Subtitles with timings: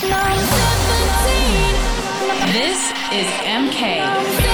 [0.00, 0.10] This
[3.10, 4.47] is MK.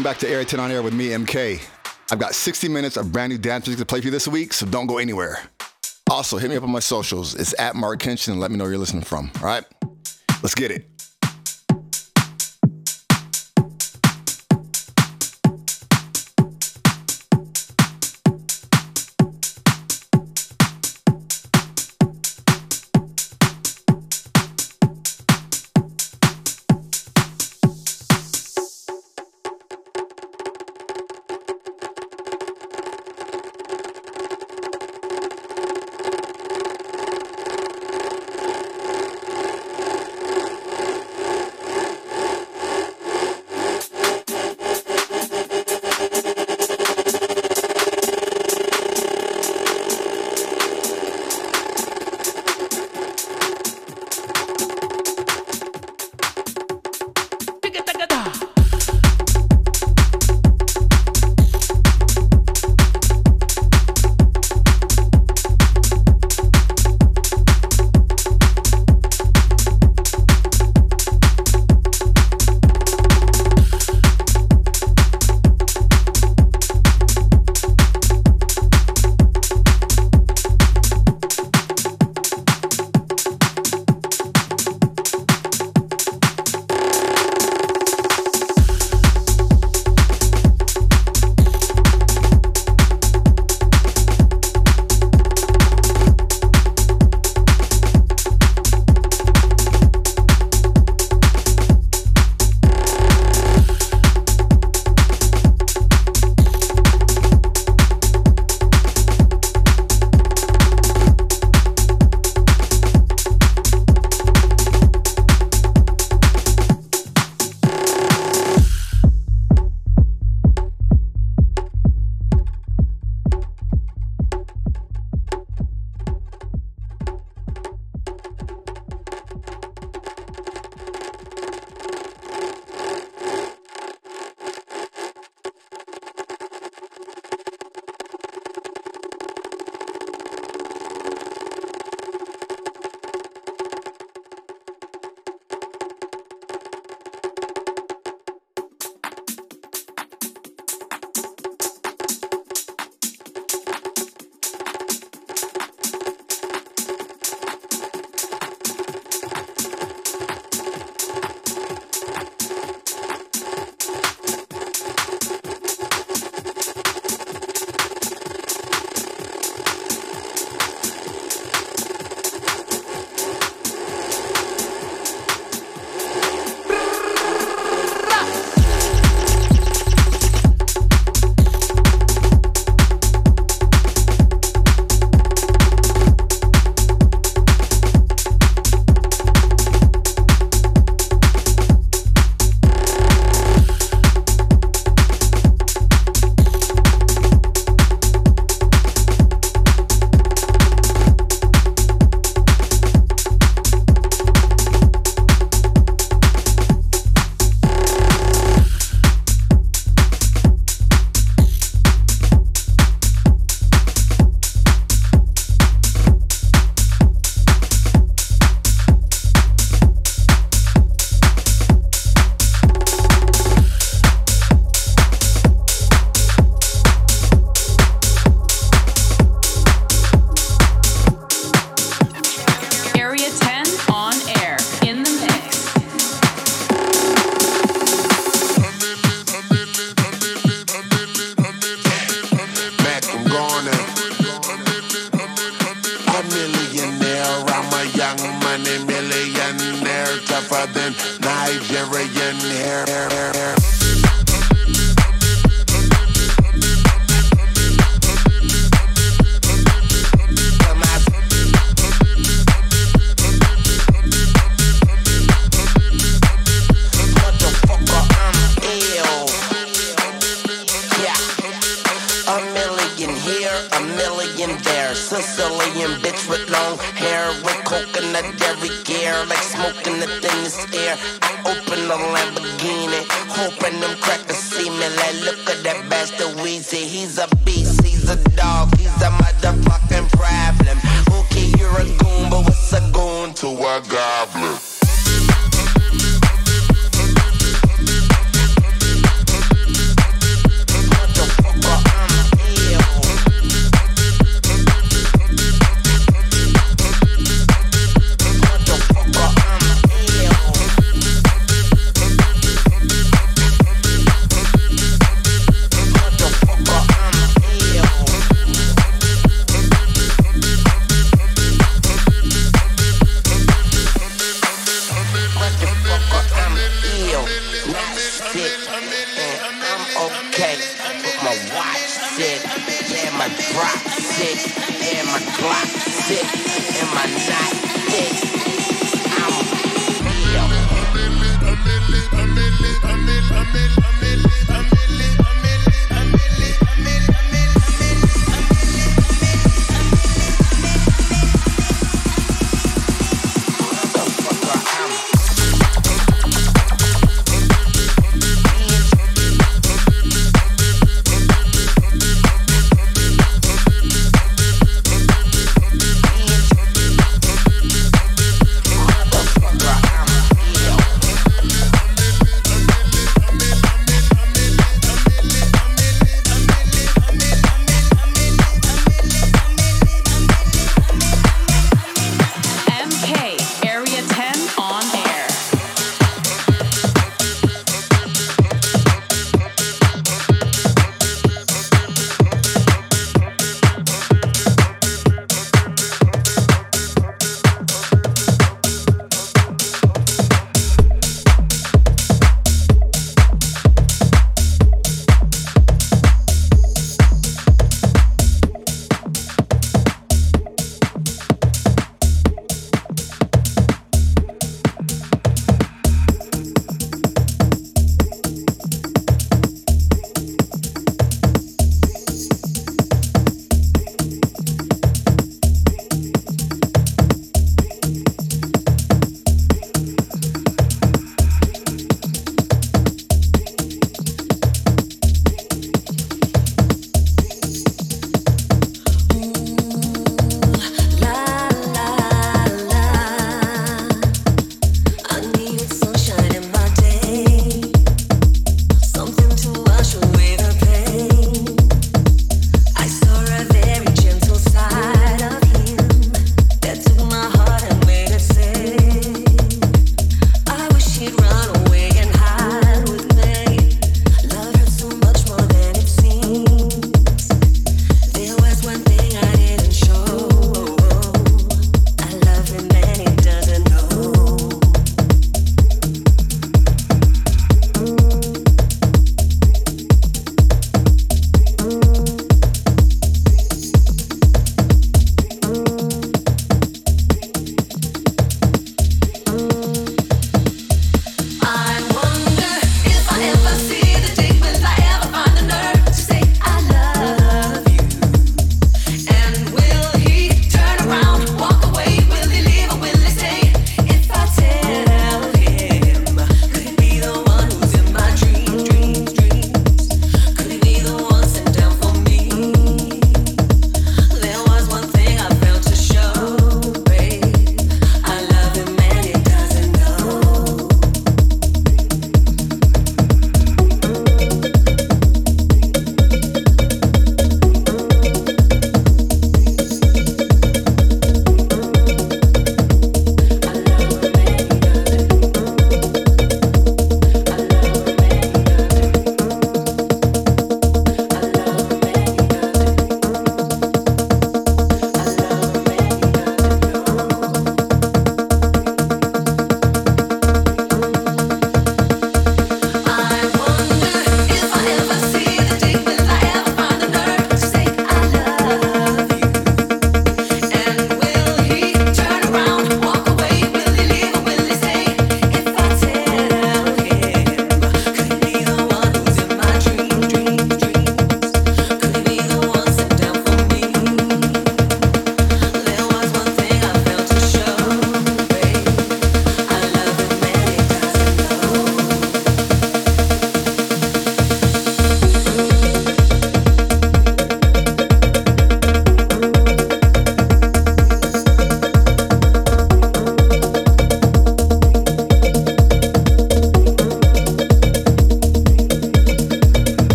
[0.00, 1.60] Welcome back to Area 10 on Air with me, MK.
[2.10, 4.54] I've got 60 minutes of brand new dance music to play for you this week,
[4.54, 5.42] so don't go anywhere.
[6.10, 7.34] Also, hit me up on my socials.
[7.34, 9.30] It's at Mark Kenshin and let me know where you're listening from.
[9.40, 9.62] All right?
[10.42, 10.89] Let's get it.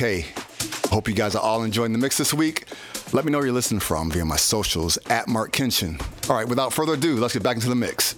[0.00, 0.24] Me,
[0.90, 2.64] Hope you guys are all enjoying the mix this week.
[3.12, 6.00] Let me know where you're listening from via my socials at Mark Kenshin.
[6.28, 8.16] All right, without further ado, let's get back into the mix.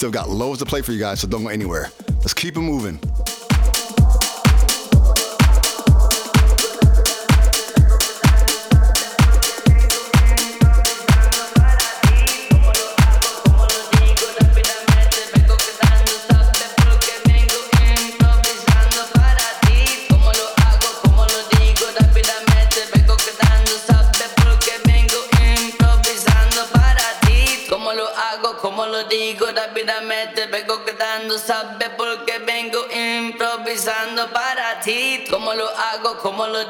[0.00, 1.90] Still got loads to play for you guys, so don't go anywhere.
[2.20, 2.98] Let's keep it moving.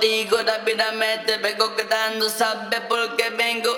[0.01, 3.71] Digo rápidamente, vengo quedando, sabe porque vengo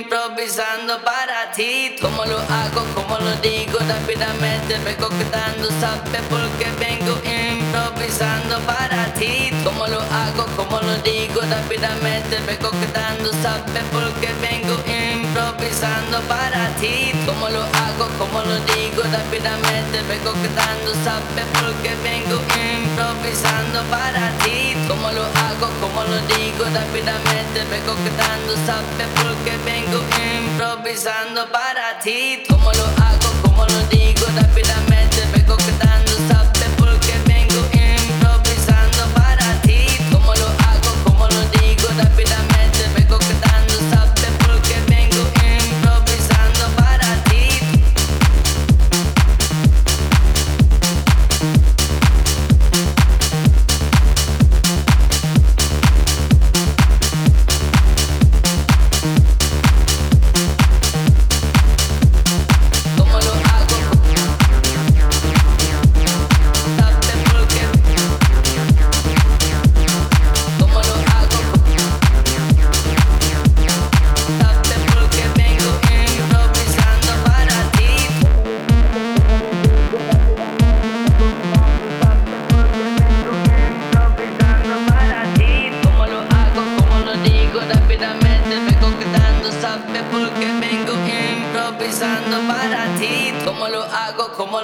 [0.00, 1.96] improvisando para ti.
[2.00, 9.50] Como lo hago, como lo digo rápidamente, vengo quedando, sabe porque vengo improvisando para ti.
[9.64, 17.12] Como lo hago, como lo digo rápidamente, vengo quedando, sabe porque vengo improvisando para ti.
[17.26, 24.74] Como lo hago, como lo digo rápidamente, vengo quedando, sabe porque vengo improvisando para ti.
[24.88, 32.42] Como lo hago, como lo digo rápidamente, vengo quedando, sabe porque vengo improvisando para ti.
[32.48, 35.89] Como lo hago, como lo digo rápidamente, vengo quedando,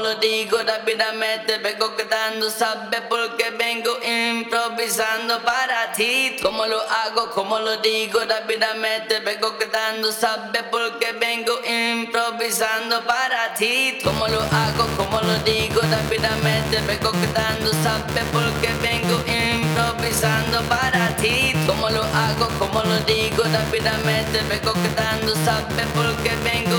[0.06, 7.58] lo digo rápidamente Vengo quedando, sabe porque vengo improvisando para ti Como lo hago, como
[7.58, 15.20] lo digo rápidamente Vengo quedando, sabe porque vengo improvisando para ti Como lo hago, como
[15.22, 22.80] lo digo rápidamente Vengo quedando, sabe porque vengo improvisando para ti Como lo hago, como
[22.84, 26.78] lo digo rápidamente Vengo quedando, sabe porque vengo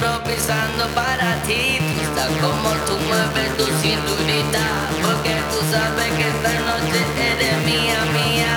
[0.00, 1.78] improvisando para ti.
[2.00, 4.64] Está como tú mueves tu cinturita
[5.04, 8.52] Porque tú sabes que esta noche eres mía, mía.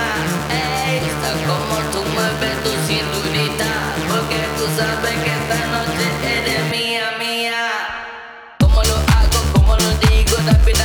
[0.48, 3.68] Ey, está como tú mueves tu cinturita
[4.08, 6.06] Porque tú sabes que esta noche
[6.38, 7.60] eres mía, mía.
[8.58, 10.83] Como lo hago, como lo digo rápidamente,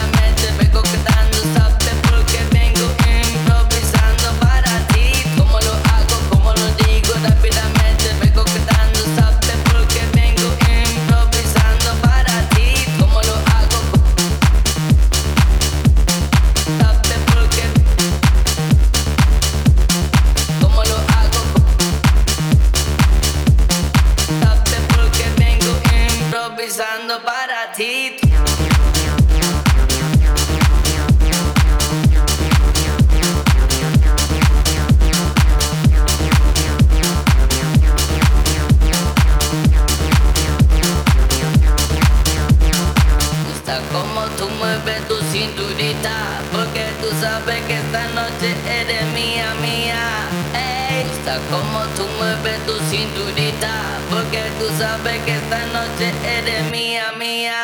[47.09, 50.27] tú sabes que esta noche eres mía, mía.
[50.53, 53.69] Ey, gusta como tú mueves tu cinturita
[54.09, 57.57] Porque tú sabes que esta noche eres mía, mía.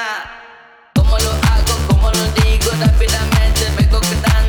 [0.96, 4.45] Como lo hago, como lo digo rápidamente Vengo quedando,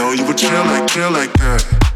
[0.00, 1.89] know you would chill like, chill like that.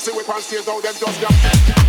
[0.00, 1.79] See we can't see how them just jump.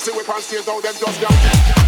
[0.00, 1.79] See we on stage, how them just jam.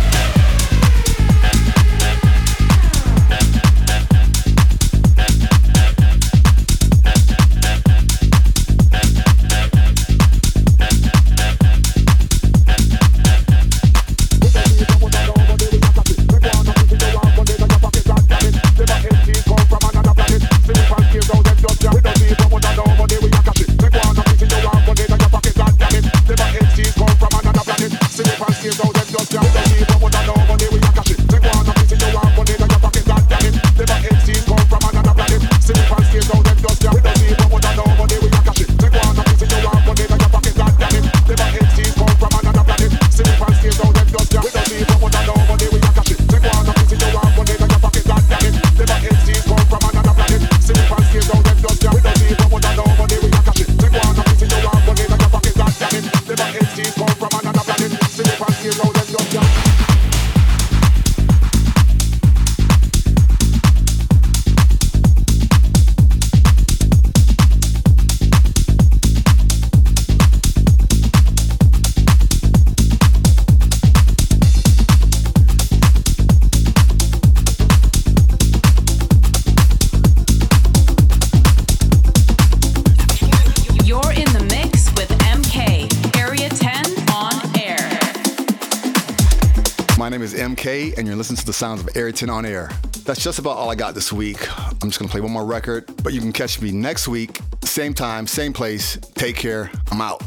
[91.53, 92.71] The sounds of 10 on air.
[93.05, 94.39] That's just about all I got this week.
[94.59, 97.93] I'm just gonna play one more record, but you can catch me next week, same
[97.93, 98.97] time, same place.
[99.15, 99.71] Take care.
[99.91, 100.23] I'm out.